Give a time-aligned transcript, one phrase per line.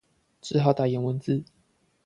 [0.41, 1.43] 只好打顏文字